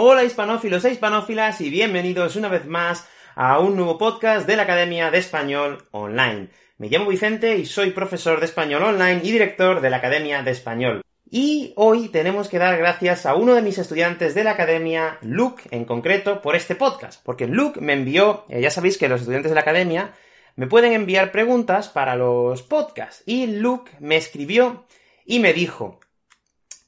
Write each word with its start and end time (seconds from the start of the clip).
Hola 0.00 0.22
hispanófilos 0.22 0.84
e 0.84 0.92
hispanófilas 0.92 1.60
y 1.60 1.70
bienvenidos 1.70 2.36
una 2.36 2.46
vez 2.46 2.66
más 2.66 3.08
a 3.34 3.58
un 3.58 3.74
nuevo 3.74 3.98
podcast 3.98 4.46
de 4.46 4.54
la 4.54 4.62
Academia 4.62 5.10
de 5.10 5.18
Español 5.18 5.88
Online. 5.90 6.50
Me 6.76 6.88
llamo 6.88 7.10
Vicente 7.10 7.56
y 7.56 7.66
soy 7.66 7.90
profesor 7.90 8.38
de 8.38 8.46
español 8.46 8.84
online 8.84 9.20
y 9.24 9.32
director 9.32 9.80
de 9.80 9.90
la 9.90 9.96
Academia 9.96 10.44
de 10.44 10.52
Español. 10.52 11.02
Y 11.28 11.72
hoy 11.74 12.10
tenemos 12.10 12.48
que 12.48 12.60
dar 12.60 12.78
gracias 12.78 13.26
a 13.26 13.34
uno 13.34 13.56
de 13.56 13.62
mis 13.62 13.76
estudiantes 13.76 14.36
de 14.36 14.44
la 14.44 14.52
academia, 14.52 15.18
Luke, 15.20 15.64
en 15.72 15.84
concreto, 15.84 16.42
por 16.42 16.54
este 16.54 16.76
podcast. 16.76 17.20
Porque 17.24 17.48
Luke 17.48 17.80
me 17.80 17.94
envió, 17.94 18.44
eh, 18.48 18.60
ya 18.60 18.70
sabéis 18.70 18.98
que 18.98 19.08
los 19.08 19.22
estudiantes 19.22 19.50
de 19.50 19.56
la 19.56 19.62
academia 19.62 20.14
me 20.54 20.68
pueden 20.68 20.92
enviar 20.92 21.32
preguntas 21.32 21.88
para 21.88 22.14
los 22.14 22.62
podcasts. 22.62 23.24
Y 23.26 23.48
Luke 23.48 23.90
me 23.98 24.16
escribió 24.16 24.86
y 25.26 25.40
me 25.40 25.52
dijo, 25.52 25.98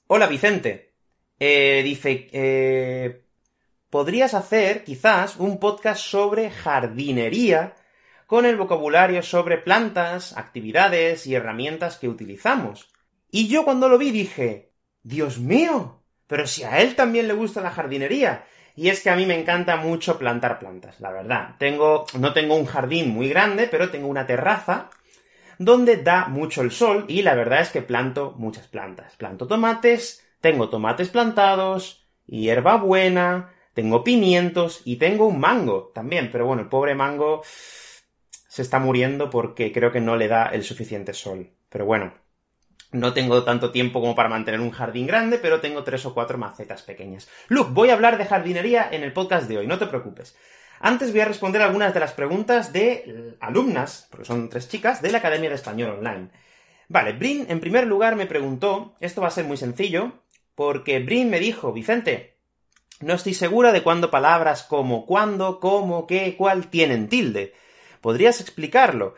Hola 0.07 0.29
Vicente, 0.29 0.90
eh, 1.41 1.81
dice, 1.83 2.29
eh, 2.33 3.25
podrías 3.89 4.35
hacer 4.35 4.85
quizás 4.85 5.37
un 5.37 5.59
podcast 5.59 6.03
sobre 6.03 6.51
jardinería 6.51 7.75
con 8.27 8.47
el 8.47 8.57
vocabulario 8.57 9.23
sobre 9.23 9.59
plantas, 9.59 10.37
actividades 10.37 11.27
y 11.27 11.35
herramientas 11.35 11.97
que 11.97 12.09
utilizamos. 12.09 12.89
Y 13.31 13.49
yo 13.49 13.65
cuando 13.65 13.89
lo 13.89 13.99
vi 13.99 14.13
dije, 14.13 14.71
Dios 15.03 15.39
mío, 15.39 16.03
pero 16.27 16.47
si 16.47 16.63
a 16.63 16.81
él 16.81 16.95
también 16.95 17.27
le 17.27 17.35
gusta 17.35 17.61
la 17.61 17.73
jardinería. 17.73 18.45
Y 18.77 18.89
es 18.89 19.03
que 19.03 19.11
a 19.11 19.17
mí 19.17 19.27
me 19.27 19.39
encanta 19.39 19.77
mucho 19.77 20.19
plantar 20.19 20.59
plantas, 20.59 21.01
la 21.01 21.11
verdad. 21.11 21.57
Tengo, 21.59 22.07
no 22.19 22.33
tengo 22.33 22.55
un 22.55 22.67
jardín 22.67 23.11
muy 23.11 23.29
grande, 23.29 23.67
pero 23.67 23.91
tengo 23.91 24.07
una 24.07 24.27
terraza 24.27 24.91
donde 25.59 25.97
da 25.97 26.29
mucho 26.29 26.63
el 26.63 26.71
sol 26.71 27.05
y 27.09 27.23
la 27.23 27.35
verdad 27.35 27.61
es 27.61 27.71
que 27.71 27.83
planto 27.83 28.35
muchas 28.39 28.69
plantas. 28.69 29.17
Planto 29.17 29.47
tomates, 29.47 30.25
tengo 30.41 30.69
tomates 30.69 31.09
plantados, 31.09 32.07
hierba 32.27 32.77
buena, 32.77 33.53
tengo 33.75 34.05
pimientos 34.05 34.83
y 34.85 34.97
tengo 34.97 35.27
un 35.27 35.41
mango 35.41 35.91
también, 35.95 36.31
pero 36.33 36.47
bueno, 36.47 36.63
el 36.63 36.69
pobre 36.69 36.95
mango 36.95 37.43
se 37.45 38.63
está 38.63 38.79
muriendo 38.79 39.31
porque 39.31 39.73
creo 39.73 39.93
que 39.93 40.01
no 40.01 40.17
le 40.17 40.29
da 40.29 40.47
el 40.47 40.65
suficiente 40.65 41.15
sol. 41.15 41.51
Pero 41.69 41.87
bueno, 41.87 42.15
no 42.93 43.13
tengo 43.13 43.45
tanto 43.45 43.71
tiempo 43.71 44.01
como 44.01 44.17
para 44.17 44.29
mantener 44.29 44.61
un 44.61 44.73
jardín 44.73 45.07
grande, 45.07 45.39
pero 45.39 45.61
tengo 45.61 45.85
tres 45.85 46.05
o 46.07 46.15
cuatro 46.15 46.39
macetas 46.39 46.83
pequeñas. 46.83 47.29
Luke, 47.49 47.71
voy 47.73 47.91
a 47.91 47.95
hablar 47.95 48.19
de 48.19 48.25
jardinería 48.25 48.89
en 48.91 49.05
el 49.05 49.13
podcast 49.13 49.49
de 49.49 49.59
hoy, 49.59 49.67
no 49.67 49.79
te 49.79 49.87
preocupes. 49.87 50.37
Antes 50.81 51.13
voy 51.13 51.21
a 51.21 51.27
responder 51.27 51.63
algunas 51.63 51.95
de 51.95 52.01
las 52.01 52.13
preguntas 52.13 52.73
de 52.73 53.37
alumnas, 53.41 54.09
porque 54.11 54.25
son 54.25 54.49
tres 54.49 54.69
chicas, 54.69 55.03
de 55.03 55.13
la 55.13 55.19
Academia 55.19 55.51
de 55.51 55.55
Español 55.55 55.91
Online. 55.99 56.31
Vale, 56.89 57.13
Brin 57.13 57.47
en 57.49 57.61
primer 57.61 57.87
lugar 57.87 58.17
me 58.17 58.27
preguntó, 58.27 58.97
esto 58.99 59.21
va 59.21 59.29
a 59.29 59.31
ser 59.31 59.45
muy 59.45 59.57
sencillo, 59.57 60.25
porque 60.61 60.99
Brin 60.99 61.31
me 61.31 61.41
dijo, 61.41 61.73
Vicente, 61.73 62.37
no 63.01 63.15
estoy 63.15 63.33
segura 63.33 63.73
de 63.73 63.83
cuándo 63.83 64.11
palabras 64.11 64.63
como 64.63 65.07
cuándo, 65.07 65.59
cómo, 65.59 66.07
qué, 66.07 66.37
cuál 66.37 66.67
tienen 66.67 67.09
tilde. 67.09 67.55
¿Podrías 68.03 68.43
explicarlo? 68.43 69.15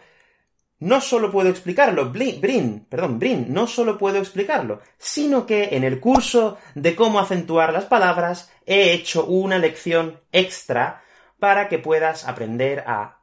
No 0.79 1.01
solo 1.01 1.33
puedo 1.33 1.49
explicarlo, 1.49 2.13
Brin, 2.13 2.87
perdón, 2.89 3.19
Brin, 3.19 3.53
no 3.53 3.67
solo 3.67 3.99
puedo 3.99 4.19
explicarlo, 4.19 4.83
sino 4.99 5.45
que 5.45 5.71
en 5.73 5.83
el 5.83 5.99
curso 5.99 6.59
de 6.77 6.95
cómo 6.95 7.19
acentuar 7.19 7.73
las 7.73 7.87
palabras 7.87 8.53
he 8.65 8.93
hecho 8.93 9.27
una 9.27 9.59
lección 9.59 10.21
extra 10.31 11.03
para 11.41 11.69
que 11.69 11.81
puedas 11.81 12.29
aprender 12.29 12.85
a 12.87 13.19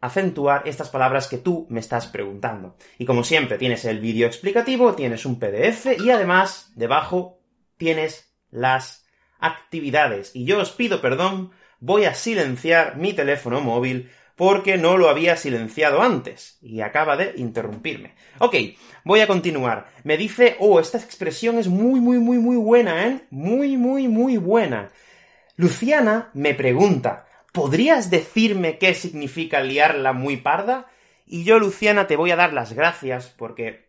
acentuar 0.00 0.68
estas 0.68 0.88
palabras 0.88 1.26
que 1.26 1.38
tú 1.38 1.66
me 1.68 1.80
estás 1.80 2.06
preguntando. 2.06 2.76
Y 2.96 3.06
como 3.06 3.24
siempre, 3.24 3.58
tienes 3.58 3.84
el 3.86 3.98
vídeo 3.98 4.28
explicativo, 4.28 4.94
tienes 4.94 5.26
un 5.26 5.40
PDF 5.40 5.98
y 5.98 6.10
además, 6.10 6.70
debajo 6.76 7.35
tienes 7.76 8.32
las 8.50 9.06
actividades. 9.38 10.34
Y 10.34 10.44
yo 10.44 10.58
os 10.58 10.72
pido 10.72 11.00
perdón, 11.00 11.52
voy 11.80 12.04
a 12.04 12.14
silenciar 12.14 12.96
mi 12.96 13.12
teléfono 13.12 13.60
móvil 13.60 14.10
porque 14.36 14.76
no 14.76 14.98
lo 14.98 15.08
había 15.08 15.36
silenciado 15.36 16.02
antes 16.02 16.58
y 16.60 16.82
acaba 16.82 17.16
de 17.16 17.32
interrumpirme. 17.36 18.14
Ok, 18.38 18.54
voy 19.02 19.20
a 19.20 19.26
continuar. 19.26 19.90
Me 20.04 20.18
dice, 20.18 20.56
oh, 20.60 20.78
esta 20.78 20.98
expresión 20.98 21.58
es 21.58 21.68
muy, 21.68 22.00
muy, 22.00 22.18
muy, 22.18 22.38
muy 22.38 22.56
buena, 22.56 23.08
¿eh? 23.08 23.26
Muy, 23.30 23.78
muy, 23.78 24.08
muy 24.08 24.36
buena. 24.36 24.90
Luciana 25.56 26.30
me 26.34 26.52
pregunta, 26.52 27.26
¿podrías 27.52 28.10
decirme 28.10 28.76
qué 28.76 28.92
significa 28.92 29.62
liarla 29.62 30.12
muy 30.12 30.36
parda? 30.36 30.86
Y 31.24 31.44
yo, 31.44 31.58
Luciana, 31.58 32.06
te 32.06 32.16
voy 32.16 32.30
a 32.30 32.36
dar 32.36 32.52
las 32.52 32.74
gracias 32.74 33.28
porque, 33.38 33.88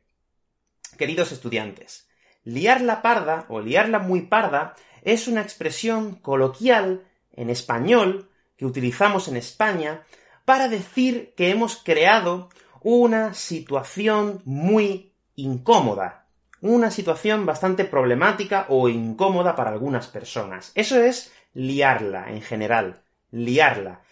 queridos 0.97 1.33
estudiantes, 1.33 2.06
Liarla 2.47 3.01
parda 3.01 3.43
o 3.49 3.59
liarla 3.59 3.99
muy 3.99 4.21
parda 4.21 4.73
es 5.01 5.27
una 5.27 5.41
expresión 5.41 6.15
coloquial 6.15 7.03
en 7.33 7.49
español 7.49 8.29
que 8.55 8.65
utilizamos 8.65 9.27
en 9.27 9.35
España 9.35 10.03
para 10.45 10.69
decir 10.69 11.33
que 11.35 11.49
hemos 11.49 11.75
creado 11.75 12.47
una 12.81 13.33
situación 13.33 14.41
muy 14.45 15.11
incómoda, 15.35 16.29
una 16.61 16.89
situación 16.89 17.45
bastante 17.45 17.83
problemática 17.83 18.65
o 18.69 18.87
incómoda 18.87 19.53
para 19.57 19.71
algunas 19.71 20.07
personas. 20.07 20.71
Eso 20.73 21.03
es 21.03 21.33
liarla 21.53 22.29
en 22.29 22.41
general, 22.41 23.01
liarla. 23.29 24.03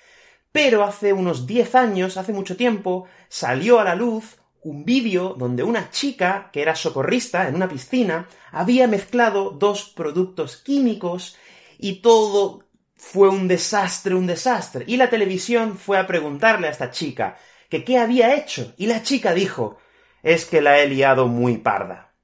Pero 0.52 0.84
hace 0.84 1.14
unos 1.14 1.48
10 1.48 1.74
años, 1.76 2.18
hace 2.18 2.34
mucho 2.34 2.58
tiempo, 2.58 3.08
salió 3.30 3.80
a 3.80 3.86
la 3.86 3.96
luz 3.96 4.36
un 4.66 4.84
vídeo 4.84 5.36
donde 5.38 5.62
una 5.62 5.92
chica, 5.92 6.50
que 6.52 6.64
era 6.64 6.76
socorrista 6.76 7.48
en 7.48 7.56
una 7.56 7.70
piscina, 7.70 8.28
había 8.52 8.88
mezclado 8.88 9.52
dos 9.52 9.90
productos 9.96 10.58
químicos 10.58 11.38
y 11.78 12.02
todo 12.02 12.64
fue 12.96 13.30
un 13.30 13.48
desastre, 13.48 14.16
un 14.16 14.26
desastre. 14.26 14.84
Y 14.88 14.98
la 14.98 15.12
televisión 15.12 15.78
fue 15.78 16.00
a 16.00 16.08
preguntarle 16.08 16.68
a 16.68 16.72
esta 16.72 16.90
chica 16.90 17.38
que 17.70 17.84
qué 17.84 18.00
había 18.00 18.36
hecho. 18.36 18.74
Y 18.76 18.88
la 18.88 19.04
chica 19.04 19.36
dijo, 19.36 19.78
es 20.24 20.46
que 20.46 20.62
la 20.62 20.80
he 20.80 20.88
liado 20.88 21.28
muy 21.28 21.58
parda. 21.58 22.16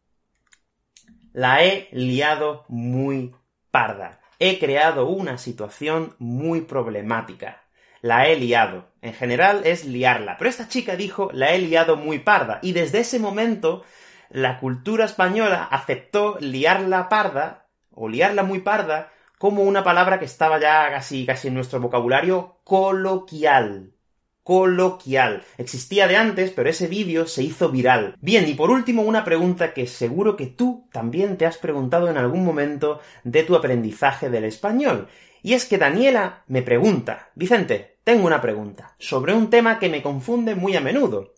La 1.34 1.64
he 1.64 1.90
liado 1.92 2.66
muy 2.70 3.36
parda. 3.70 4.20
He 4.40 4.58
creado 4.58 5.06
una 5.06 5.38
situación 5.38 6.16
muy 6.18 6.62
problemática 6.62 7.62
la 8.02 8.28
he 8.28 8.36
liado. 8.36 8.90
En 9.02 9.14
general 9.14 9.62
es 9.64 9.86
liarla. 9.86 10.38
Pero 10.38 10.50
esta 10.50 10.68
chica 10.68 10.96
dijo, 10.96 11.30
la 11.34 11.52
he 11.52 11.60
liado 11.60 11.98
muy 11.98 12.20
parda. 12.20 12.60
Y 12.62 12.74
desde 12.74 13.00
ese 13.00 13.20
momento, 13.20 13.84
la 14.30 14.60
cultura 14.60 15.06
española 15.06 15.68
aceptó 15.70 16.38
liarla 16.40 17.10
parda, 17.10 17.68
o 17.90 18.08
liarla 18.08 18.44
muy 18.44 18.60
parda, 18.60 19.12
como 19.38 19.64
una 19.64 19.84
palabra 19.84 20.20
que 20.20 20.26
estaba 20.26 20.60
ya 20.60 20.90
casi, 20.92 21.26
casi 21.26 21.48
en 21.48 21.56
nuestro 21.56 21.80
vocabulario 21.80 22.60
coloquial. 22.64 23.94
Coloquial. 24.44 25.44
Existía 25.58 26.08
de 26.08 26.18
antes, 26.18 26.52
pero 26.52 26.70
ese 26.70 26.88
vídeo 26.88 27.28
se 27.28 27.44
hizo 27.44 27.70
viral. 27.70 28.16
Bien, 28.22 28.48
y 28.48 28.54
por 28.54 28.72
último, 28.72 29.04
una 29.04 29.24
pregunta 29.24 29.74
que 29.74 29.86
seguro 29.88 30.36
que 30.36 30.48
tú 30.48 30.88
también 30.92 31.38
te 31.38 31.46
has 31.46 31.58
preguntado 31.58 32.10
en 32.10 32.18
algún 32.18 32.44
momento 32.44 33.00
de 33.24 33.44
tu 33.44 33.56
aprendizaje 33.56 34.30
del 34.30 34.46
español. 34.46 35.08
Y 35.42 35.54
es 35.54 35.66
que 35.66 35.78
Daniela 35.78 36.44
me 36.48 36.62
pregunta, 36.62 37.32
Vicente, 37.36 37.98
tengo 38.04 38.26
una 38.26 38.42
pregunta, 38.42 38.96
sobre 39.00 39.34
un 39.34 39.50
tema 39.50 39.80
que 39.80 39.90
me 39.90 40.02
confunde 40.02 40.56
muy 40.56 40.76
a 40.76 40.82
menudo. 40.82 41.34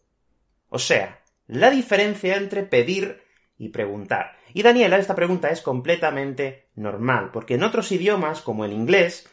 O 0.70 0.80
sea, 0.80 1.20
la 1.48 1.70
diferencia 1.70 2.36
entre 2.36 2.64
pedir 2.64 3.22
y 3.58 3.70
preguntar. 3.70 4.38
Y 4.54 4.64
Daniela, 4.64 4.98
esta 4.98 5.16
pregunta 5.16 5.50
es 5.50 5.62
completamente 5.62 6.68
normal, 6.76 7.32
porque 7.32 7.56
en 7.56 7.64
otros 7.64 7.92
idiomas, 7.92 8.42
como 8.42 8.66
el 8.66 8.74
inglés, 8.74 9.30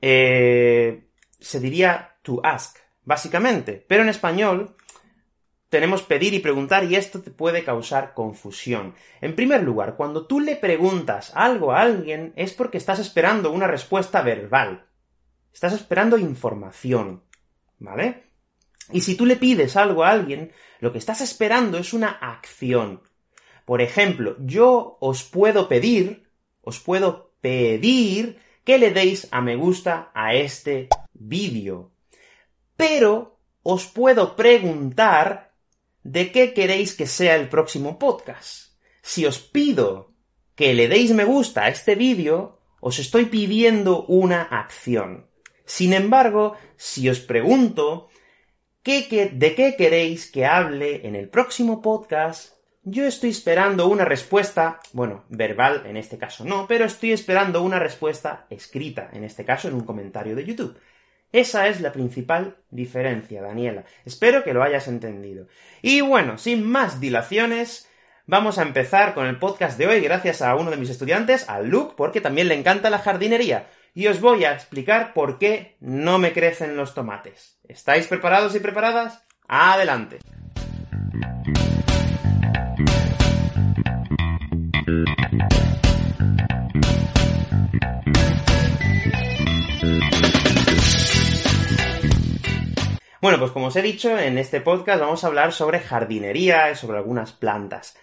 eh, 0.00 1.04
se 1.38 1.60
diría 1.60 2.16
to 2.22 2.40
ask, 2.44 2.78
básicamente. 3.04 3.84
Pero 3.86 4.02
en 4.02 4.08
español 4.08 4.76
tenemos 5.70 6.02
pedir 6.02 6.34
y 6.34 6.40
preguntar 6.40 6.84
y 6.84 6.96
esto 6.96 7.22
te 7.22 7.30
puede 7.30 7.64
causar 7.64 8.12
confusión. 8.12 8.94
En 9.20 9.36
primer 9.36 9.62
lugar, 9.62 9.96
cuando 9.96 10.26
tú 10.26 10.40
le 10.40 10.56
preguntas 10.56 11.32
algo 11.34 11.72
a 11.72 11.80
alguien 11.80 12.32
es 12.36 12.52
porque 12.52 12.76
estás 12.76 12.98
esperando 12.98 13.52
una 13.52 13.68
respuesta 13.68 14.20
verbal. 14.20 14.84
Estás 15.52 15.72
esperando 15.72 16.18
información. 16.18 17.22
¿Vale? 17.78 18.24
Y 18.92 19.00
si 19.00 19.14
tú 19.14 19.24
le 19.24 19.36
pides 19.36 19.76
algo 19.76 20.04
a 20.04 20.10
alguien, 20.10 20.52
lo 20.80 20.92
que 20.92 20.98
estás 20.98 21.20
esperando 21.20 21.78
es 21.78 21.92
una 21.92 22.10
acción. 22.10 23.02
Por 23.64 23.80
ejemplo, 23.80 24.36
yo 24.40 24.98
os 25.00 25.22
puedo 25.22 25.68
pedir, 25.68 26.28
os 26.62 26.80
puedo 26.80 27.32
pedir 27.40 28.40
que 28.64 28.78
le 28.78 28.90
deis 28.90 29.28
a 29.30 29.40
me 29.40 29.54
gusta 29.54 30.10
a 30.14 30.34
este 30.34 30.88
vídeo. 31.12 31.92
Pero 32.76 33.38
os 33.62 33.86
puedo 33.86 34.34
preguntar 34.34 35.49
de 36.02 36.32
qué 36.32 36.52
queréis 36.54 36.94
que 36.94 37.06
sea 37.06 37.36
el 37.36 37.48
próximo 37.48 37.98
podcast. 37.98 38.72
Si 39.02 39.26
os 39.26 39.38
pido 39.38 40.14
que 40.54 40.74
le 40.74 40.88
deis 40.88 41.12
me 41.12 41.24
gusta 41.24 41.64
a 41.64 41.68
este 41.68 41.94
vídeo, 41.94 42.60
os 42.80 42.98
estoy 42.98 43.26
pidiendo 43.26 44.04
una 44.06 44.42
acción. 44.42 45.26
Sin 45.64 45.92
embargo, 45.92 46.56
si 46.76 47.08
os 47.08 47.20
pregunto 47.20 48.08
¿qué, 48.82 49.30
de 49.32 49.54
qué 49.54 49.76
queréis 49.76 50.30
que 50.30 50.46
hable 50.46 51.06
en 51.06 51.14
el 51.14 51.28
próximo 51.28 51.80
podcast, 51.80 52.54
yo 52.82 53.04
estoy 53.04 53.30
esperando 53.30 53.88
una 53.88 54.06
respuesta, 54.06 54.80
bueno, 54.92 55.24
verbal 55.28 55.84
en 55.86 55.96
este 55.96 56.16
caso 56.16 56.44
no, 56.44 56.66
pero 56.66 56.86
estoy 56.86 57.12
esperando 57.12 57.62
una 57.62 57.78
respuesta 57.78 58.46
escrita, 58.48 59.10
en 59.12 59.24
este 59.24 59.44
caso 59.44 59.68
en 59.68 59.74
un 59.74 59.84
comentario 59.84 60.34
de 60.34 60.44
YouTube. 60.44 60.78
Esa 61.32 61.68
es 61.68 61.80
la 61.80 61.92
principal 61.92 62.56
diferencia, 62.70 63.42
Daniela. 63.42 63.84
Espero 64.04 64.42
que 64.42 64.52
lo 64.52 64.62
hayas 64.62 64.88
entendido. 64.88 65.46
Y 65.80 66.00
bueno, 66.00 66.38
sin 66.38 66.68
más 66.68 67.00
dilaciones, 67.00 67.88
vamos 68.26 68.58
a 68.58 68.62
empezar 68.62 69.14
con 69.14 69.26
el 69.26 69.38
podcast 69.38 69.78
de 69.78 69.86
hoy 69.86 70.00
gracias 70.00 70.42
a 70.42 70.56
uno 70.56 70.70
de 70.70 70.76
mis 70.76 70.90
estudiantes, 70.90 71.48
a 71.48 71.60
Luke, 71.60 71.94
porque 71.96 72.20
también 72.20 72.48
le 72.48 72.54
encanta 72.54 72.90
la 72.90 72.98
jardinería. 72.98 73.68
Y 73.94 74.08
os 74.08 74.20
voy 74.20 74.44
a 74.44 74.52
explicar 74.52 75.12
por 75.14 75.38
qué 75.38 75.76
no 75.80 76.18
me 76.18 76.32
crecen 76.32 76.76
los 76.76 76.94
tomates. 76.94 77.58
¿Estáis 77.68 78.06
preparados 78.06 78.54
y 78.54 78.60
preparadas? 78.60 79.22
Adelante. 79.46 80.18
Bueno, 93.20 93.38
pues 93.38 93.50
como 93.50 93.66
os 93.66 93.76
he 93.76 93.82
dicho, 93.82 94.18
en 94.18 94.38
este 94.38 94.62
podcast 94.62 94.98
vamos 94.98 95.22
a 95.22 95.26
hablar 95.26 95.52
sobre 95.52 95.80
jardinería 95.80 96.70
y 96.70 96.74
sobre 96.74 96.96
algunas 96.96 97.32
plantas. 97.32 97.94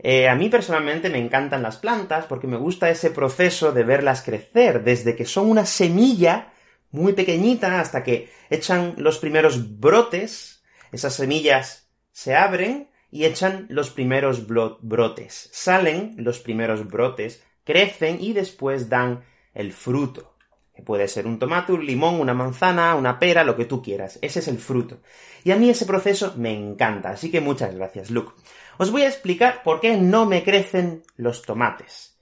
Eh, 0.00 0.28
a 0.28 0.34
mí 0.34 0.48
personalmente 0.48 1.10
me 1.10 1.18
encantan 1.18 1.62
las 1.62 1.76
plantas 1.76 2.26
porque 2.26 2.48
me 2.48 2.56
gusta 2.56 2.90
ese 2.90 3.10
proceso 3.10 3.70
de 3.70 3.84
verlas 3.84 4.22
crecer, 4.22 4.82
desde 4.82 5.14
que 5.14 5.26
son 5.26 5.48
una 5.48 5.64
semilla 5.64 6.52
muy 6.90 7.12
pequeñita 7.12 7.78
hasta 7.78 8.02
que 8.02 8.30
echan 8.50 8.94
los 8.96 9.18
primeros 9.18 9.78
brotes, 9.78 10.64
esas 10.90 11.14
semillas 11.14 11.88
se 12.10 12.34
abren 12.34 12.90
y 13.12 13.26
echan 13.26 13.66
los 13.68 13.90
primeros 13.90 14.48
brotes, 14.48 15.50
salen 15.52 16.16
los 16.18 16.40
primeros 16.40 16.88
brotes, 16.88 17.44
crecen 17.62 18.18
y 18.20 18.32
después 18.32 18.88
dan 18.88 19.24
el 19.54 19.72
fruto 19.72 20.33
puede 20.82 21.08
ser 21.08 21.26
un 21.26 21.38
tomate, 21.38 21.72
un 21.72 21.86
limón, 21.86 22.20
una 22.20 22.34
manzana, 22.34 22.94
una 22.94 23.18
pera, 23.18 23.44
lo 23.44 23.56
que 23.56 23.64
tú 23.64 23.82
quieras. 23.82 24.18
Ese 24.22 24.40
es 24.40 24.48
el 24.48 24.58
fruto. 24.58 24.98
Y 25.44 25.52
a 25.52 25.56
mí 25.56 25.70
ese 25.70 25.86
proceso 25.86 26.34
me 26.36 26.52
encanta, 26.52 27.10
así 27.10 27.30
que 27.30 27.40
muchas 27.40 27.74
gracias, 27.74 28.10
Luke. 28.10 28.32
Os 28.78 28.90
voy 28.90 29.02
a 29.02 29.08
explicar 29.08 29.62
por 29.62 29.80
qué 29.80 29.96
no 29.96 30.26
me 30.26 30.42
crecen 30.42 31.02
los 31.16 31.42
tomates. 31.42 32.18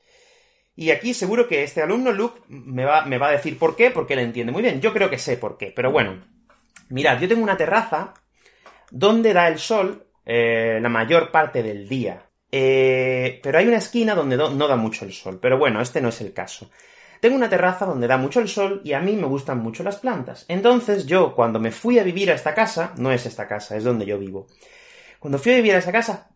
Y 0.75 0.91
aquí 0.91 1.15
seguro 1.15 1.49
que 1.49 1.63
este 1.63 1.83
alumno, 1.83 2.13
Luke, 2.13 2.41
me 2.49 2.85
va, 2.85 3.05
me 3.05 3.19
va 3.19 3.29
a 3.29 3.33
decir 3.33 3.59
por 3.59 3.77
qué, 3.77 3.91
porque 3.91 4.15
él 4.15 4.21
entiende 4.21 4.53
muy 4.53 4.63
bien. 4.63 4.81
Yo 4.81 4.93
creo 4.93 5.09
que 5.09 5.19
sé 5.19 5.37
por 5.37 5.57
qué, 5.57 5.73
pero 5.75 5.91
bueno. 5.91 6.25
Mirad, 6.89 7.21
yo 7.21 7.29
tengo 7.29 7.43
una 7.43 7.57
terraza 7.57 8.15
donde 8.91 9.33
da 9.33 9.49
el 9.49 9.59
sol 9.59 10.07
eh, 10.27 10.79
la 10.81 10.89
mayor 10.89 11.31
parte 11.31 11.63
del 11.63 11.89
día. 11.89 12.29
Eh, 12.51 13.41
pero 13.43 13.59
hay 13.59 13.67
una 13.67 13.79
esquina 13.79 14.15
donde 14.15 14.37
no 14.37 14.69
da 14.69 14.77
mucho 14.77 15.05
el 15.05 15.13
sol. 15.13 15.39
Pero 15.41 15.59
bueno, 15.59 15.81
este 15.81 16.01
no 16.01 16.11
es 16.11 16.21
el 16.21 16.33
caso. 16.33 16.71
Tengo 17.23 17.37
una 17.37 17.49
terraza 17.49 17.87
donde 17.87 18.09
da 18.09 18.17
mucho 18.17 18.41
el 18.41 18.49
sol 18.49 18.81
y 18.83 18.95
a 18.95 19.01
mí 19.01 19.15
me 19.15 19.29
gustan 19.29 19.61
mucho 19.61 19.85
las 19.85 19.99
plantas. 19.99 20.45
Entonces 20.49 21.07
yo, 21.07 21.37
cuando 21.37 21.61
me 21.61 21.71
fui 21.71 22.01
a 22.01 22.03
vivir 22.03 22.33
a 22.33 22.35
esta 22.35 22.53
casa, 22.53 22.95
no 22.97 23.13
es 23.13 23.27
esta 23.27 23.47
casa, 23.47 23.77
es 23.77 23.85
donde 23.85 24.05
yo 24.05 24.19
vivo. 24.19 24.49
Cuando 25.21 25.39
fui 25.39 25.53
a 25.53 25.55
vivir 25.55 25.77
a 25.77 25.79
esa 25.79 25.93
casa, 25.93 26.31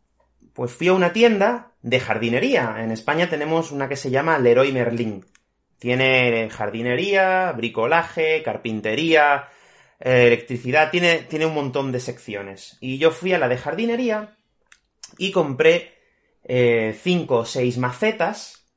pues 0.52 0.70
fui 0.70 0.86
a 0.86 0.92
una 0.92 1.12
tienda 1.12 1.72
de 1.82 1.98
jardinería. 1.98 2.76
En 2.78 2.92
España 2.92 3.28
tenemos 3.28 3.72
una 3.72 3.88
que 3.88 3.96
se 3.96 4.10
llama 4.10 4.38
Leroy 4.38 4.70
Merlin. 4.70 5.26
Tiene 5.80 6.48
jardinería, 6.50 7.50
bricolaje, 7.50 8.44
carpintería, 8.44 9.48
eh, 9.98 10.28
electricidad, 10.28 10.92
tiene, 10.92 11.18
tiene 11.28 11.46
un 11.46 11.54
montón 11.54 11.90
de 11.90 11.98
secciones. 11.98 12.78
Y 12.80 12.98
yo 12.98 13.10
fui 13.10 13.32
a 13.32 13.38
la 13.38 13.48
de 13.48 13.58
jardinería 13.58 14.36
y 15.18 15.32
compré 15.32 15.96
eh, 16.44 16.96
cinco 17.02 17.38
o 17.38 17.44
seis 17.44 17.76
macetas, 17.76 18.68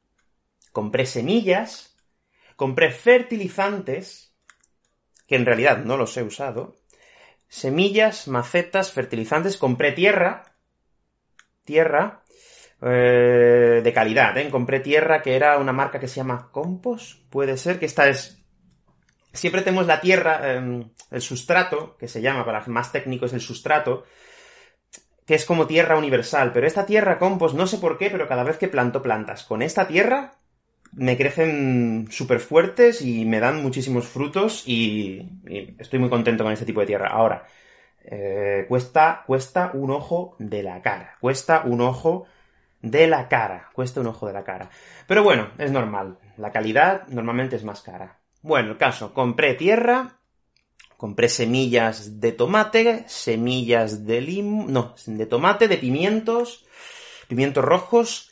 compré 0.71 1.05
semillas, 1.05 1.88
Compré 2.59 2.91
fertilizantes, 2.91 4.35
que 5.25 5.37
en 5.37 5.45
realidad 5.45 5.77
no 5.85 5.95
los 5.95 6.17
he 6.17 6.23
usado, 6.23 6.75
semillas, 7.47 8.27
macetas, 8.27 8.91
fertilizantes, 8.91 9.55
compré 9.55 9.93
tierra, 9.93 10.43
tierra, 11.63 12.25
eh, 12.81 13.79
de 13.81 13.93
calidad, 13.93 14.37
¿eh? 14.37 14.49
Compré 14.49 14.81
tierra 14.81 15.21
que 15.21 15.37
era 15.37 15.57
una 15.57 15.71
marca 15.71 16.01
que 16.01 16.09
se 16.09 16.17
llama 16.17 16.49
Compost, 16.51 17.21
puede 17.29 17.55
ser 17.55 17.79
que 17.79 17.85
esta 17.85 18.09
es... 18.09 18.43
Siempre 19.31 19.61
tenemos 19.61 19.87
la 19.87 20.01
tierra, 20.01 20.51
em, 20.51 20.91
el 21.11 21.21
sustrato, 21.21 21.95
que 21.95 22.09
se 22.09 22.21
llama, 22.21 22.43
para 22.43 22.65
más 22.67 22.91
técnico 22.91 23.25
es 23.25 23.31
el 23.31 23.39
sustrato, 23.39 24.03
que 25.25 25.35
es 25.35 25.45
como 25.45 25.65
tierra 25.65 25.97
universal, 25.97 26.51
pero 26.51 26.67
esta 26.67 26.85
tierra 26.85 27.19
compost, 27.19 27.55
no 27.55 27.67
sé 27.67 27.77
por 27.77 27.97
qué, 27.97 28.09
pero 28.09 28.27
cada 28.27 28.43
vez 28.43 28.57
que 28.57 28.67
planto 28.67 29.01
plantas 29.01 29.45
con 29.45 29.61
esta 29.61 29.87
tierra, 29.87 30.38
me 30.93 31.17
crecen 31.17 32.07
súper 32.09 32.39
fuertes 32.39 33.01
y 33.01 33.25
me 33.25 33.39
dan 33.39 33.61
muchísimos 33.61 34.07
frutos 34.07 34.63
y, 34.67 35.29
estoy 35.77 35.99
muy 35.99 36.09
contento 36.09 36.43
con 36.43 36.53
este 36.53 36.65
tipo 36.65 36.79
de 36.79 36.87
tierra. 36.87 37.09
Ahora, 37.09 37.45
eh, 38.03 38.65
cuesta, 38.67 39.23
cuesta 39.25 39.71
un 39.73 39.91
ojo 39.91 40.35
de 40.39 40.63
la 40.63 40.81
cara. 40.81 41.17
Cuesta 41.19 41.63
un 41.65 41.81
ojo 41.81 42.25
de 42.81 43.07
la 43.07 43.27
cara. 43.27 43.69
Cuesta 43.73 44.01
un 44.01 44.07
ojo 44.07 44.27
de 44.27 44.33
la 44.33 44.43
cara. 44.43 44.69
Pero 45.07 45.23
bueno, 45.23 45.49
es 45.57 45.71
normal. 45.71 46.17
La 46.37 46.51
calidad 46.51 47.07
normalmente 47.07 47.55
es 47.55 47.63
más 47.63 47.81
cara. 47.81 48.19
Bueno, 48.41 48.71
el 48.71 48.77
caso, 48.77 49.13
compré 49.13 49.53
tierra, 49.53 50.19
compré 50.97 51.29
semillas 51.29 52.21
de 52.21 52.31
tomate, 52.31 53.03
semillas 53.07 54.05
de 54.05 54.21
lim... 54.21 54.71
no, 54.71 54.95
de 55.05 55.25
tomate, 55.25 55.67
de 55.67 55.77
pimientos, 55.77 56.65
pimientos 57.27 57.63
rojos, 57.65 58.31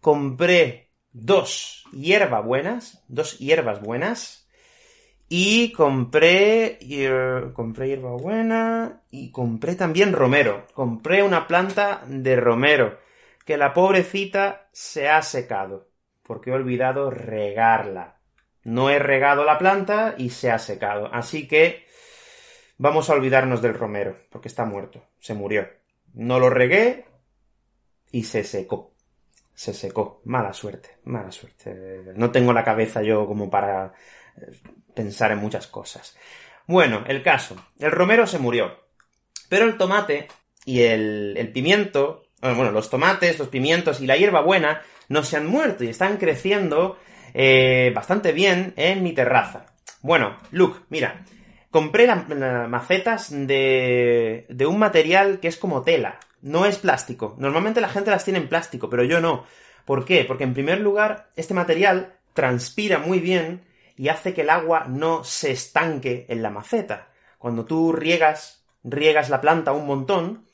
compré 0.00 0.91
dos 1.12 1.84
hierbas 1.92 2.44
buenas, 2.44 3.04
dos 3.08 3.38
hierbas 3.38 3.80
buenas, 3.80 4.48
y 5.28 5.72
compré, 5.72 6.78
compré 7.54 7.88
hierba 7.88 8.12
buena, 8.12 9.02
y 9.10 9.30
compré 9.30 9.74
también 9.76 10.12
romero. 10.12 10.66
Compré 10.74 11.22
una 11.22 11.46
planta 11.46 12.02
de 12.06 12.36
romero, 12.36 12.98
que 13.46 13.56
la 13.56 13.72
pobrecita 13.72 14.68
se 14.72 15.08
ha 15.08 15.22
secado, 15.22 15.88
porque 16.22 16.50
he 16.50 16.54
olvidado 16.54 17.10
regarla. 17.10 18.18
No 18.64 18.90
he 18.90 18.98
regado 18.98 19.44
la 19.44 19.58
planta 19.58 20.14
y 20.18 20.30
se 20.30 20.50
ha 20.50 20.58
secado. 20.58 21.08
Así 21.12 21.48
que 21.48 21.86
vamos 22.76 23.08
a 23.08 23.14
olvidarnos 23.14 23.62
del 23.62 23.74
romero, 23.74 24.18
porque 24.30 24.48
está 24.48 24.64
muerto, 24.64 25.02
se 25.18 25.34
murió. 25.34 25.66
No 26.12 26.38
lo 26.38 26.50
regué 26.50 27.06
y 28.10 28.24
se 28.24 28.44
secó 28.44 28.91
se 29.54 29.74
secó. 29.74 30.20
Mala 30.24 30.52
suerte, 30.52 30.98
mala 31.04 31.30
suerte. 31.32 32.12
No 32.14 32.30
tengo 32.30 32.52
la 32.52 32.64
cabeza 32.64 33.02
yo 33.02 33.26
como 33.26 33.50
para 33.50 33.92
eh, 34.36 34.50
pensar 34.94 35.32
en 35.32 35.38
muchas 35.38 35.66
cosas. 35.66 36.16
Bueno, 36.66 37.04
el 37.06 37.22
caso. 37.22 37.56
El 37.78 37.90
romero 37.90 38.26
se 38.26 38.38
murió. 38.38 38.80
Pero 39.48 39.66
el 39.66 39.76
tomate 39.76 40.28
y 40.64 40.82
el, 40.82 41.50
pimiento, 41.52 42.24
bueno, 42.40 42.70
los 42.70 42.88
tomates, 42.88 43.38
los 43.38 43.48
pimientos 43.48 44.00
y 44.00 44.06
la 44.06 44.16
hierba 44.16 44.40
buena 44.40 44.82
no 45.08 45.22
se 45.22 45.36
han 45.36 45.46
muerto 45.46 45.84
y 45.84 45.88
están 45.88 46.16
creciendo 46.16 46.98
eh, 47.34 47.92
bastante 47.94 48.32
bien 48.32 48.72
en 48.76 49.02
mi 49.02 49.12
terraza. 49.12 49.66
Bueno, 50.00 50.38
Luke, 50.50 50.80
mira, 50.88 51.24
compré 51.70 52.06
las 52.06 52.26
macetas 52.68 53.28
de, 53.30 54.46
de 54.48 54.66
un 54.66 54.78
material 54.78 55.38
que 55.40 55.48
es 55.48 55.56
como 55.56 55.82
tela 55.82 56.18
no 56.42 56.66
es 56.66 56.78
plástico. 56.78 57.34
Normalmente 57.38 57.80
la 57.80 57.88
gente 57.88 58.10
las 58.10 58.24
tiene 58.24 58.40
en 58.40 58.48
plástico, 58.48 58.90
pero 58.90 59.04
yo 59.04 59.20
no. 59.20 59.44
¿Por 59.84 60.04
qué? 60.04 60.24
Porque 60.24 60.44
en 60.44 60.54
primer 60.54 60.80
lugar, 60.80 61.30
este 61.36 61.54
material 61.54 62.14
transpira 62.34 62.98
muy 62.98 63.20
bien 63.20 63.64
y 63.96 64.08
hace 64.08 64.34
que 64.34 64.42
el 64.42 64.50
agua 64.50 64.86
no 64.88 65.24
se 65.24 65.52
estanque 65.52 66.26
en 66.28 66.42
la 66.42 66.50
maceta. 66.50 67.08
Cuando 67.38 67.64
tú 67.64 67.92
riegas, 67.92 68.64
riegas 68.84 69.30
la 69.30 69.40
planta 69.40 69.72
un 69.72 69.86
montón, 69.86 70.46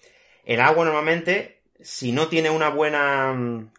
el 0.45 0.61
agua 0.61 0.85
normalmente, 0.85 1.63
si 1.81 2.13
no 2.13 2.29
tiene 2.29 2.51
una 2.51 2.71
buena, 2.71 3.33
mm, 3.33 3.71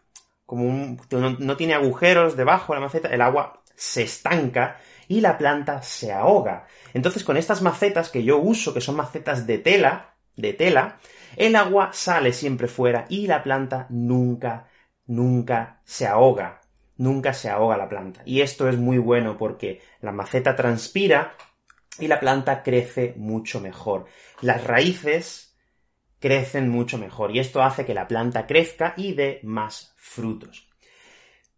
como 0.46 0.98
no, 1.12 1.58
tiene 1.58 1.74
agujeros 1.74 2.36
debajo 2.36 2.74
de 2.74 2.80
la 2.80 2.86
maceta, 2.86 3.10
el 3.10 3.22
agua 3.22 3.64
se 3.76 4.04
estanca 4.04 4.78
y 5.08 5.22
la 5.22 5.38
planta 5.38 5.82
se 5.82 6.12
ahoga. 6.12 6.68
Entonces, 6.94 7.24
con 7.24 7.38
estas 7.38 7.62
macetas 7.62 8.10
que 8.10 8.24
yo 8.24 8.38
uso, 8.38 8.74
que 8.74 8.82
son 8.82 8.96
macetas 8.96 9.48
de 9.48 9.58
tela, 9.58 10.14
de 10.42 10.54
tela, 10.54 11.00
el 11.36 11.56
agua 11.56 11.92
sale 11.94 12.34
siempre 12.34 12.68
fuera 12.68 13.06
y 13.10 13.28
la 13.28 13.44
planta 13.44 13.88
nunca, 13.90 14.68
nunca 15.06 15.82
se 15.86 16.08
ahoga. 16.08 16.62
nunca 16.98 17.34
se 17.34 17.50
ahoga 17.50 17.78
la 17.78 17.88
planta. 17.90 18.22
Y 18.26 18.42
esto 18.42 18.68
es 18.68 18.78
muy 18.78 18.98
bueno 18.98 19.38
porque 19.38 19.82
la 20.02 20.12
maceta 20.12 20.56
transpira 20.56 21.34
y 21.98 22.08
la 22.08 22.20
planta 22.20 22.62
crece 22.64 23.14
mucho 23.18 23.62
mejor. 23.62 24.06
Las 24.42 24.64
raíces 24.66 25.58
crecen 26.20 26.70
mucho 26.70 26.98
mejor 26.98 27.32
y 27.36 27.40
esto 27.40 27.64
hace 27.64 27.86
que 27.86 27.94
la 27.94 28.08
planta 28.08 28.46
crezca 28.48 28.94
y 28.98 29.14
dé 29.14 29.40
más 29.44 29.94
frutos. 29.98 30.68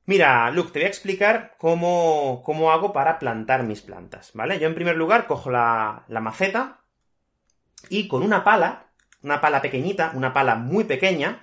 Mira, 0.05 0.49
Luke, 0.51 0.71
te 0.71 0.79
voy 0.79 0.85
a 0.85 0.89
explicar 0.89 1.55
cómo, 1.57 2.41
cómo 2.45 2.71
hago 2.71 2.91
para 2.93 3.19
plantar 3.19 3.63
mis 3.63 3.81
plantas, 3.81 4.31
¿vale? 4.33 4.59
Yo 4.59 4.67
en 4.67 4.75
primer 4.75 4.97
lugar 4.97 5.27
cojo 5.27 5.49
la, 5.51 6.05
la 6.07 6.19
maceta 6.19 6.80
y 7.89 8.07
con 8.07 8.23
una 8.23 8.43
pala, 8.43 8.87
una 9.23 9.41
pala 9.41 9.61
pequeñita, 9.61 10.11
una 10.15 10.33
pala 10.33 10.55
muy 10.55 10.83
pequeña, 10.83 11.41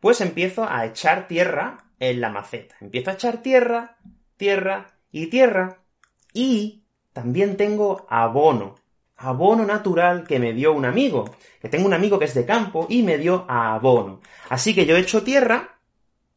pues 0.00 0.20
empiezo 0.20 0.68
a 0.68 0.86
echar 0.86 1.28
tierra 1.28 1.84
en 1.98 2.20
la 2.20 2.30
maceta. 2.30 2.76
Empiezo 2.80 3.10
a 3.10 3.14
echar 3.14 3.38
tierra, 3.38 3.96
tierra 4.36 4.92
y 5.12 5.26
tierra 5.26 5.78
y 6.32 6.84
también 7.12 7.56
tengo 7.56 8.06
abono. 8.08 8.76
Abono 9.16 9.66
natural 9.66 10.26
que 10.26 10.38
me 10.38 10.54
dio 10.54 10.72
un 10.72 10.86
amigo. 10.86 11.36
Que 11.60 11.68
tengo 11.68 11.86
un 11.86 11.92
amigo 11.92 12.18
que 12.18 12.24
es 12.24 12.34
de 12.34 12.46
campo 12.46 12.86
y 12.88 13.02
me 13.02 13.18
dio 13.18 13.44
abono. 13.48 14.20
Así 14.48 14.74
que 14.74 14.86
yo 14.86 14.96
echo 14.96 15.22
tierra, 15.22 15.78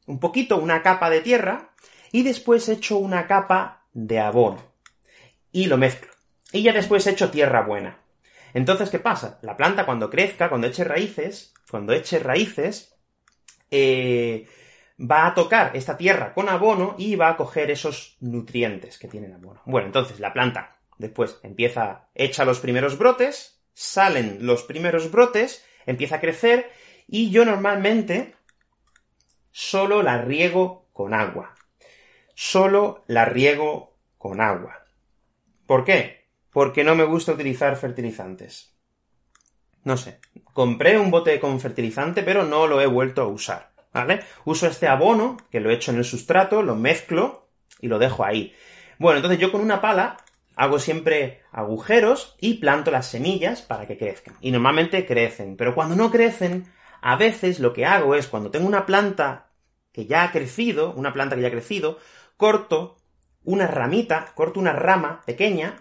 un 0.05 0.19
poquito, 0.19 0.57
una 0.57 0.81
capa 0.81 1.09
de 1.09 1.21
tierra, 1.21 1.69
y 2.11 2.23
después 2.23 2.67
echo 2.67 2.97
una 2.97 3.25
capa 3.25 3.85
de 3.93 4.19
abono. 4.19 4.61
Y 5.53 5.67
lo 5.67 5.77
mezclo. 5.77 6.11
Y 6.51 6.63
ya 6.63 6.73
después 6.73 7.07
echo 7.07 7.31
tierra 7.31 7.61
buena. 7.61 8.02
Entonces, 8.53 8.89
¿qué 8.89 8.99
pasa? 8.99 9.39
La 9.41 9.57
planta 9.57 9.85
cuando 9.85 10.09
crezca, 10.09 10.49
cuando 10.49 10.67
eche 10.67 10.83
raíces, 10.83 11.53
cuando 11.69 11.93
eche 11.93 12.19
raíces, 12.19 12.95
eh, 13.71 14.47
va 14.99 15.27
a 15.27 15.33
tocar 15.33 15.75
esta 15.75 15.97
tierra 15.97 16.33
con 16.33 16.49
abono 16.49 16.95
y 16.97 17.15
va 17.15 17.29
a 17.29 17.37
coger 17.37 17.71
esos 17.71 18.17
nutrientes 18.19 18.97
que 18.97 19.07
tiene 19.07 19.27
el 19.27 19.33
abono. 19.33 19.61
Bueno, 19.65 19.87
entonces 19.87 20.19
la 20.19 20.33
planta 20.33 20.77
después 20.97 21.39
empieza, 21.43 22.09
echa 22.13 22.45
los 22.45 22.59
primeros 22.59 22.97
brotes, 22.97 23.61
salen 23.73 24.45
los 24.45 24.63
primeros 24.63 25.11
brotes, 25.11 25.65
empieza 25.85 26.17
a 26.17 26.21
crecer 26.21 26.71
y 27.07 27.31
yo 27.31 27.45
normalmente 27.45 28.35
solo 29.51 30.03
la 30.03 30.19
riego 30.19 30.87
con 30.93 31.13
agua. 31.13 31.55
Solo 32.35 33.03
la 33.07 33.25
riego 33.25 33.97
con 34.17 34.41
agua. 34.41 34.85
¿Por 35.65 35.83
qué? 35.83 36.22
Porque 36.53 36.83
no 36.83 36.95
me 36.95 37.03
gusta 37.03 37.33
utilizar 37.33 37.75
fertilizantes. 37.75 38.73
No 39.83 39.97
sé. 39.97 40.19
Compré 40.53 40.97
un 40.97 41.11
bote 41.11 41.39
con 41.39 41.59
fertilizante, 41.59 42.23
pero 42.23 42.43
no 42.43 42.67
lo 42.67 42.79
he 42.79 42.87
vuelto 42.87 43.23
a 43.23 43.27
usar. 43.27 43.73
¿vale? 43.93 44.21
Uso 44.45 44.67
este 44.67 44.87
abono, 44.87 45.37
que 45.51 45.59
lo 45.59 45.69
echo 45.69 45.91
en 45.91 45.97
el 45.97 46.05
sustrato, 46.05 46.61
lo 46.61 46.75
mezclo 46.75 47.47
y 47.79 47.87
lo 47.87 47.99
dejo 47.99 48.25
ahí. 48.25 48.53
Bueno, 48.97 49.17
entonces 49.17 49.39
yo 49.39 49.51
con 49.51 49.61
una 49.61 49.81
pala 49.81 50.17
hago 50.55 50.79
siempre 50.79 51.41
agujeros 51.51 52.35
y 52.39 52.55
planto 52.55 52.91
las 52.91 53.07
semillas 53.07 53.61
para 53.61 53.87
que 53.87 53.97
crezcan. 53.97 54.35
Y 54.41 54.51
normalmente 54.51 55.05
crecen, 55.05 55.55
pero 55.55 55.75
cuando 55.75 55.95
no 55.95 56.11
crecen, 56.11 56.65
a 57.01 57.15
veces 57.15 57.59
lo 57.59 57.73
que 57.73 57.85
hago 57.85 58.15
es, 58.15 58.27
cuando 58.27 58.51
tengo 58.51 58.67
una 58.67 58.85
planta 58.85 59.47
que 59.91 60.05
ya 60.05 60.23
ha 60.23 60.31
crecido, 60.31 60.93
una 60.93 61.13
planta 61.13 61.35
que 61.35 61.41
ya 61.41 61.47
ha 61.49 61.51
crecido, 61.51 61.99
corto 62.37 62.97
una 63.43 63.67
ramita, 63.67 64.31
corto 64.35 64.59
una 64.59 64.73
rama 64.73 65.21
pequeña 65.25 65.75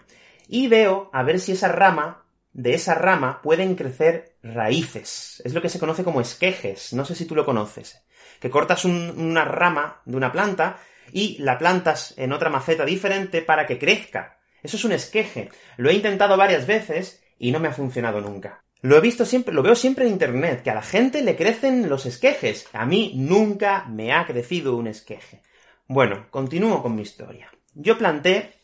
y 0.47 0.67
veo 0.67 1.09
a 1.13 1.23
ver 1.23 1.39
si 1.39 1.53
esa 1.53 1.69
rama, 1.69 2.25
de 2.53 2.73
esa 2.73 2.95
rama, 2.95 3.41
pueden 3.41 3.75
crecer 3.75 4.35
raíces. 4.43 5.41
Es 5.43 5.53
lo 5.53 5.61
que 5.61 5.69
se 5.69 5.79
conoce 5.79 6.03
como 6.03 6.21
esquejes. 6.21 6.93
No 6.93 7.05
sé 7.05 7.15
si 7.15 7.25
tú 7.25 7.35
lo 7.35 7.45
conoces 7.45 8.03
que 8.43 8.49
cortas 8.49 8.83
una 8.83 9.45
rama 9.45 10.01
de 10.03 10.17
una 10.17 10.29
planta 10.29 10.77
y 11.13 11.37
la 11.39 11.57
plantas 11.57 12.13
en 12.17 12.33
otra 12.33 12.49
maceta 12.49 12.83
diferente 12.83 13.41
para 13.41 13.65
que 13.65 13.79
crezca. 13.79 14.39
Eso 14.61 14.75
es 14.75 14.83
un 14.83 14.91
esqueje. 14.91 15.49
Lo 15.77 15.89
he 15.89 15.93
intentado 15.93 16.35
varias 16.35 16.67
veces 16.67 17.23
y 17.39 17.51
no 17.51 17.61
me 17.61 17.69
ha 17.69 17.73
funcionado 17.73 18.19
nunca. 18.19 18.61
Lo 18.81 18.97
he 18.97 18.99
visto 18.99 19.25
siempre, 19.25 19.53
lo 19.53 19.63
veo 19.63 19.75
siempre 19.75 20.05
en 20.05 20.11
internet, 20.11 20.61
que 20.61 20.71
a 20.71 20.75
la 20.75 20.81
gente 20.81 21.21
le 21.21 21.37
crecen 21.37 21.87
los 21.87 22.05
esquejes. 22.05 22.67
A 22.73 22.85
mí 22.85 23.13
nunca 23.15 23.85
me 23.85 24.11
ha 24.11 24.25
crecido 24.25 24.75
un 24.75 24.87
esqueje. 24.87 25.41
Bueno, 25.87 26.27
continúo 26.29 26.81
con 26.81 26.95
mi 26.95 27.03
historia. 27.03 27.49
Yo 27.73 27.97
planté 27.97 28.55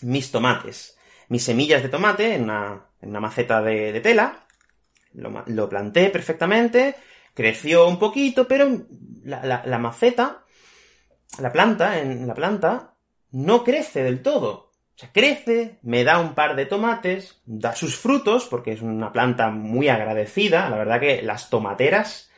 mis 0.00 0.30
tomates, 0.30 0.96
mis 1.28 1.44
semillas 1.44 1.82
de 1.82 1.88
tomate 1.88 2.34
en 2.34 2.44
una, 2.44 3.20
maceta 3.20 3.62
de, 3.62 4.00
tela, 4.00 4.44
lo, 5.12 5.68
planté 5.68 6.10
perfectamente, 6.10 6.96
creció 7.34 7.86
un 7.86 7.98
poquito, 7.98 8.48
pero 8.48 8.68
la, 9.24 9.78
maceta, 9.78 10.44
la 11.38 11.52
planta, 11.52 12.00
en 12.00 12.26
la 12.26 12.34
planta, 12.34 12.94
no 13.30 13.62
crece 13.62 14.02
del 14.02 14.22
todo. 14.22 14.68
O 14.94 15.00
sea, 15.00 15.12
crece, 15.12 15.78
me 15.82 16.02
da 16.02 16.18
un 16.18 16.34
par 16.34 16.56
de 16.56 16.66
tomates, 16.66 17.40
da 17.44 17.74
sus 17.76 17.96
frutos, 17.96 18.46
porque 18.46 18.72
es 18.72 18.82
una 18.82 19.12
planta 19.12 19.50
muy 19.50 19.88
agradecida. 19.88 20.68
La 20.68 20.76
verdad 20.76 20.98
que 20.98 21.22
las 21.22 21.50
tomateras, 21.50 22.32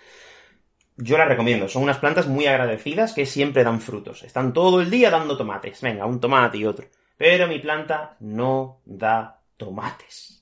yo 0.99 1.17
las 1.17 1.29
recomiendo. 1.29 1.69
Son 1.69 1.83
unas 1.83 1.97
plantas 1.97 2.27
muy 2.27 2.47
agradecidas 2.47 3.15
que 3.15 3.25
siempre 3.25 3.65
dan 3.65 3.81
frutos. 3.81 4.25
Están 4.25 4.53
todo 4.53 4.83
el 4.83 4.91
día 4.91 5.11
dando 5.11 5.39
tomates. 5.39 5.81
Venga, 5.81 6.05
un 6.05 6.21
tomate 6.21 6.59
y 6.59 6.67
otro. 6.67 6.87
Pero 7.21 7.47
mi 7.47 7.59
planta 7.59 8.17
no 8.21 8.81
da 8.87 9.43
tomates 9.59 10.41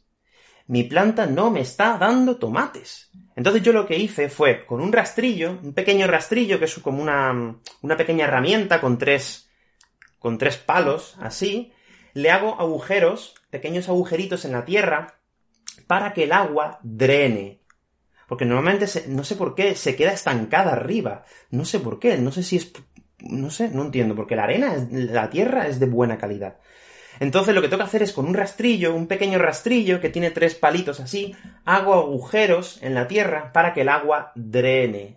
mi 0.68 0.85
planta 0.85 1.26
no 1.26 1.50
me 1.50 1.61
está 1.61 1.97
dando 1.99 2.37
tomates. 2.37 3.11
Entonces 3.35 3.62
yo 3.62 3.73
lo 3.73 3.87
que 3.87 3.99
hice 3.99 4.28
fue, 4.28 4.66
con 4.66 4.80
un 4.80 4.92
rastrillo, 4.92 5.58
un 5.62 5.73
pequeño 5.73 6.06
rastrillo, 6.06 6.58
que 6.58 6.66
es 6.66 6.75
como 6.78 7.02
una, 7.02 7.58
una 7.80 7.97
pequeña 7.97 8.26
herramienta 8.26 8.80
con 8.80 8.99
tres, 8.99 9.49
con 10.18 10.37
tres 10.37 10.58
palos, 10.58 11.16
así, 11.20 11.73
le 12.12 12.30
hago 12.30 12.61
agujeros, 12.61 13.35
pequeños 13.50 13.88
agujeritos 13.88 14.44
en 14.44 14.52
la 14.52 14.64
tierra, 14.66 15.20
para 15.87 16.12
que 16.12 16.25
el 16.25 16.32
agua 16.32 16.80
drene. 16.82 17.62
Porque 18.28 18.44
normalmente, 18.44 18.87
no 19.06 19.25
sé 19.25 19.37
por 19.37 19.54
qué, 19.54 19.75
se 19.75 19.97
queda 19.97 20.12
estancada 20.12 20.73
arriba. 20.73 21.25
No 21.50 21.64
sé 21.64 21.80
por 21.80 21.99
qué, 21.99 22.18
no 22.18 22.30
sé 22.30 22.42
si 22.42 22.56
es... 22.56 22.70
No 23.20 23.50
sé, 23.50 23.68
no 23.68 23.82
entiendo, 23.82 24.14
porque 24.14 24.37
la 24.37 24.44
arena, 24.44 24.75
la 24.90 25.30
tierra 25.30 25.66
es 25.66 25.80
de 25.80 25.87
buena 25.87 26.18
calidad. 26.18 26.58
Entonces 27.20 27.54
lo 27.54 27.60
que 27.60 27.68
tengo 27.68 27.82
que 27.82 27.88
hacer 27.88 28.02
es 28.02 28.12
con 28.12 28.26
un 28.26 28.34
rastrillo, 28.34 28.94
un 28.94 29.08
pequeño 29.08 29.38
rastrillo 29.38 30.00
que 30.00 30.08
tiene 30.08 30.30
tres 30.30 30.54
palitos 30.54 31.00
así, 31.00 31.34
hago 31.64 31.94
agujeros 31.94 32.80
en 32.82 32.94
la 32.94 33.08
tierra 33.08 33.52
para 33.52 33.75
que 33.75 33.80
el 33.80 33.88
agua 33.88 34.32
drene. 34.37 35.16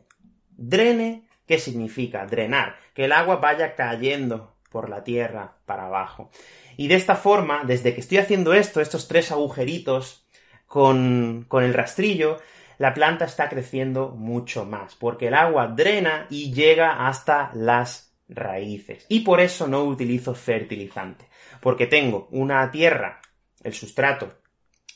Drene, 0.49 1.27
¿qué 1.45 1.59
significa? 1.59 2.25
Drenar, 2.25 2.77
que 2.95 3.05
el 3.05 3.11
agua 3.11 3.35
vaya 3.35 3.75
cayendo 3.75 4.55
por 4.71 4.89
la 4.89 5.03
tierra 5.03 5.57
para 5.65 5.85
abajo. 5.85 6.31
Y 6.77 6.87
de 6.87 6.95
esta 6.95 7.15
forma, 7.15 7.63
desde 7.65 7.93
que 7.93 7.99
estoy 7.99 8.17
haciendo 8.17 8.53
esto, 8.53 8.81
estos 8.81 9.07
tres 9.07 9.31
agujeritos 9.31 10.25
con, 10.65 11.45
con 11.47 11.63
el 11.63 11.73
rastrillo, 11.73 12.39
la 12.81 12.93
planta 12.93 13.25
está 13.25 13.47
creciendo 13.47 14.09
mucho 14.09 14.65
más, 14.65 14.95
porque 14.95 15.27
el 15.27 15.35
agua 15.35 15.67
drena 15.67 16.27
y 16.29 16.51
llega 16.51 17.07
hasta 17.07 17.51
las 17.53 18.13
raíces. 18.27 19.05
Y 19.07 19.21
por 19.21 19.39
eso 19.39 19.67
no 19.67 19.83
utilizo 19.83 20.33
fertilizante 20.33 21.31
porque 21.61 21.87
tengo 21.87 22.27
una 22.31 22.69
tierra, 22.71 23.21
el 23.63 23.73
sustrato, 23.73 24.33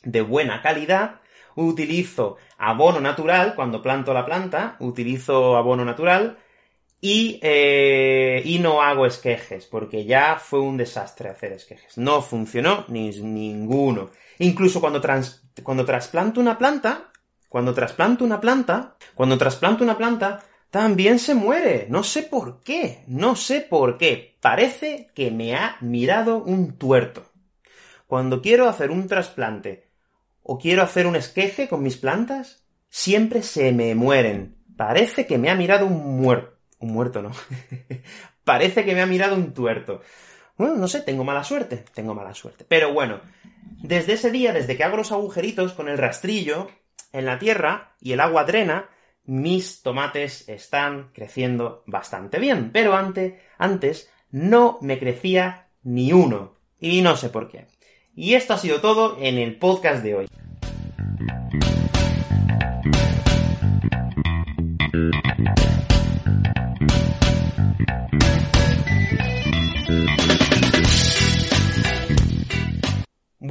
de 0.04 0.22
buena 0.22 0.62
calidad, 0.62 1.22
utilizo 1.56 2.38
abono 2.58 3.00
natural 3.00 3.56
cuando 3.56 3.82
planto 3.82 4.14
la 4.14 4.26
planta, 4.26 4.76
utilizo 4.80 5.56
abono 5.56 5.86
natural 5.86 6.38
y, 7.00 7.40
eh, 7.42 8.58
no 8.60 8.82
hago 8.82 9.06
esquejes, 9.06 9.68
porque 9.68 10.06
ya 10.06 10.38
fue 10.38 10.60
un 10.60 10.76
desastre 10.76 11.30
hacer 11.30 11.54
esquejes. 11.54 11.98
No 11.98 12.22
funcionó 12.22 12.86
ni 12.88 13.12
ninguno. 13.12 14.10
Incluso 14.40 14.82
cuando, 14.82 15.02
cuando 15.64 15.86
trasplanto 15.86 16.40
una 16.40 16.58
planta, 16.58 17.12
cuando 17.56 17.74
trasplanto 17.74 18.26
una 18.26 18.42
planta, 18.42 18.98
cuando 19.14 19.38
trasplanto 19.38 19.86
una 19.86 19.98
planta, 19.98 20.44
también 20.70 21.20
se 21.20 21.36
muere. 21.36 21.88
No 21.90 22.04
sé 22.04 22.24
por 22.24 22.60
qué. 22.60 23.06
No 23.08 23.38
sé 23.38 23.62
por 23.62 23.98
qué. 23.98 24.38
Parece 24.42 25.10
que 25.16 25.32
me 25.32 25.56
ha 25.56 25.78
mirado 25.80 26.44
un 26.44 26.78
tuerto. 26.78 27.32
Cuando 28.08 28.42
quiero 28.42 28.68
hacer 28.68 28.92
un 28.92 29.08
trasplante 29.08 29.90
o 30.44 30.60
quiero 30.60 30.84
hacer 30.84 31.08
un 31.08 31.16
esqueje 31.16 31.70
con 31.70 31.82
mis 31.82 31.96
plantas, 31.96 32.66
siempre 32.90 33.42
se 33.42 33.72
me 33.72 33.96
mueren. 33.96 34.58
Parece 34.76 35.26
que 35.26 35.38
me 35.38 35.50
ha 35.50 35.56
mirado 35.56 35.86
un 35.86 36.20
muerto. 36.20 36.58
Un 36.80 36.92
muerto, 36.92 37.22
no. 37.22 37.32
Parece 38.44 38.84
que 38.84 38.96
me 38.96 39.02
ha 39.02 39.06
mirado 39.06 39.34
un 39.34 39.54
tuerto. 39.54 40.02
Bueno, 40.58 40.76
no 40.76 40.90
sé, 40.90 41.00
tengo 41.04 41.24
mala 41.24 41.46
suerte. 41.46 41.86
Tengo 41.94 42.14
mala 42.14 42.34
suerte. 42.34 42.66
Pero 42.68 42.92
bueno, 42.92 43.22
desde 43.82 44.12
ese 44.12 44.30
día, 44.30 44.52
desde 44.52 44.76
que 44.76 44.84
hago 44.84 44.98
los 44.98 45.14
agujeritos 45.14 45.72
con 45.72 45.88
el 45.88 45.98
rastrillo 45.98 46.68
en 47.12 47.26
la 47.26 47.40
tierra 47.40 47.96
y 48.02 48.14
el 48.14 48.20
agua 48.20 48.44
drena, 48.44 48.90
mis 49.26 49.82
tomates 49.82 50.48
están 50.50 51.12
creciendo 51.14 51.84
bastante 51.88 52.40
bien, 52.40 52.72
pero 52.72 52.96
antes, 52.96 54.10
no 54.32 54.78
me 54.82 55.00
crecía 55.00 55.68
ni 55.84 56.14
uno, 56.14 56.56
y 56.80 57.02
no 57.02 57.16
sé 57.16 57.30
por 57.30 57.50
qué. 57.50 57.68
Y 58.16 58.36
esto 58.36 58.54
ha 58.54 58.58
sido 58.58 58.82
todo 58.82 59.18
en 59.20 59.38
el 59.38 59.58
podcast 59.58 60.04
de 60.04 60.16
hoy. 60.16 60.28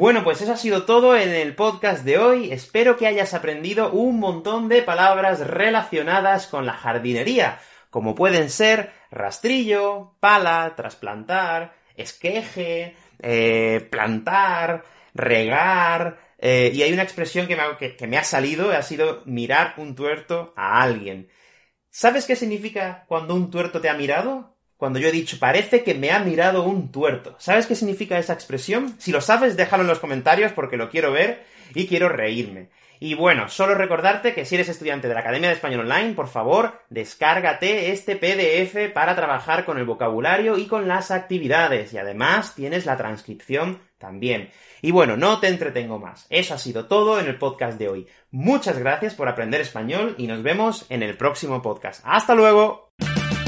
Bueno, 0.05 0.23
pues 0.23 0.43
eso 0.43 0.53
ha 0.53 0.59
sido 0.59 0.85
todo 0.85 1.17
en 1.17 1.31
el 1.31 1.55
podcast 1.55 2.05
de 2.05 2.19
hoy. 2.19 2.53
Espero 2.53 2.99
que 2.99 3.07
hayas 3.07 3.33
aprendido 3.33 3.91
un 3.91 4.21
montón 4.21 4.69
de 4.69 4.83
palabras 4.83 5.41
relacionadas 5.41 6.47
con 6.47 6.67
la 6.67 6.75
jardinería, 6.75 7.59
como 7.89 8.15
pueden 8.15 8.51
ser 8.51 8.93
rastrillo, 9.11 10.15
pala, 10.21 10.75
trasplantar, 10.77 11.75
esqueje, 11.97 12.95
eh, 13.19 13.89
plantar, 13.91 14.85
regar, 15.15 16.19
eh, 16.37 16.71
y 16.75 16.83
hay 16.83 16.93
una 16.93 17.03
expresión 17.03 17.47
que 17.47 17.57
me, 17.57 17.63
ha, 17.63 17.79
que 17.79 18.07
me 18.07 18.19
ha 18.19 18.25
salido, 18.25 18.73
ha 18.73 18.83
sido 18.83 19.23
mirar 19.25 19.73
un 19.79 19.95
tuerto 19.95 20.53
a 20.55 20.83
alguien. 20.83 21.31
¿Sabes 21.89 22.27
qué 22.27 22.37
significa 22.37 23.07
cuando 23.09 23.35
un 23.35 23.51
tuerto 23.51 23.81
te 23.81 23.89
ha 23.89 23.95
mirado? 23.95 24.54
Cuando 24.77 24.99
yo 24.99 25.09
he 25.09 25.13
dicho, 25.13 25.39
parece 25.39 25.83
que 25.85 25.95
me 25.95 26.11
ha 26.11 26.19
mirado 26.21 26.65
un 26.65 26.91
tuerto. 26.91 27.37
¿Sabes 27.39 27.67
qué 27.67 27.75
significa 27.75 28.19
esa 28.19 28.33
expresión? 28.33 28.95
Si 28.99 29.13
lo 29.13 29.21
sabes, 29.21 29.57
déjalo 29.57 29.83
en 29.83 29.89
los 29.89 30.01
comentarios 30.01 30.53
porque 30.53 30.77
lo 30.77 30.91
quiero 30.91 31.13
ver 31.13 31.45
y 31.75 31.87
quiero 31.87 32.09
reírme. 32.09 32.69
Y 33.01 33.15
bueno, 33.15 33.49
solo 33.49 33.75
recordarte 33.75 34.35
que 34.35 34.45
si 34.45 34.55
eres 34.55 34.69
estudiante 34.69 35.09
de 35.09 35.15
la 35.15 35.21
Academia 35.21 35.49
de 35.49 35.57
Español 35.57 35.81
Online, 35.81 36.15
por 36.15 36.29
favor, 36.29 36.81
descárgate 36.89 37.91
este 37.91 38.17
PDF 38.17 38.93
para 38.93 39.15
trabajar 39.15 39.65
con 39.65 39.79
el 39.79 39.85
vocabulario 39.85 40.57
y 40.57 40.67
con 40.67 40.89
las 40.89 41.11
actividades. 41.11 41.93
Y 41.93 41.99
además 41.99 42.55
tienes 42.55 42.87
la 42.87 42.97
transcripción 42.97 43.81
también. 43.99 44.51
Y 44.81 44.91
bueno, 44.91 45.17
no 45.17 45.41
te 45.41 45.49
entretengo 45.49 45.99
más. 45.99 46.27
Eso 46.31 46.55
ha 46.55 46.59
sido 46.59 46.87
todo 46.87 47.19
en 47.19 47.27
el 47.27 47.39
podcast 47.39 47.79
de 47.79 47.89
hoy. 47.89 48.07
Muchas 48.31 48.79
gracias 48.79 49.15
por 49.15 49.29
aprender 49.29 49.61
español 49.61 50.15
y 50.19 50.27
nos 50.27 50.43
vemos 50.43 50.87
en 50.89 51.03
el 51.03 51.17
próximo 51.17 51.63
podcast. 51.63 52.03
¡Hasta 52.05 52.35
luego! 52.35 52.84